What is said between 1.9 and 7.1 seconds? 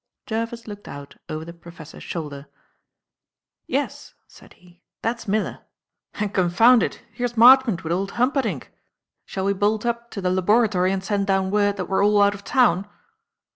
shoulder. "Yes," said he, "that's Miller; and, confound it!